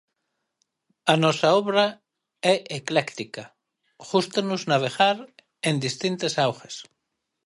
A 1.13 1.15
nosa 1.23 1.49
obra 1.61 1.85
é 2.53 2.55
ecléctica, 2.79 3.43
gústanos 4.09 4.61
navegar 4.71 5.17
en 5.69 5.75
distintas 5.85 6.33
augas. 6.45 6.75